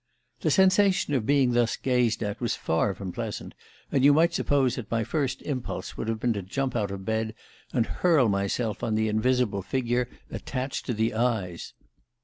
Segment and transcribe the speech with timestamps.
[0.39, 3.53] "The sensation of being thus gazed at was far from pleasant,
[3.91, 7.05] and you might suppose that my first impulse would have been to jump out of
[7.05, 7.35] bed
[7.71, 11.75] and hurl myself on the invisible figure attached to the eyes.